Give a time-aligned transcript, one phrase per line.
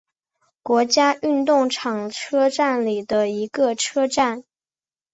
[0.63, 4.43] 国家运动场车站里的一个车站。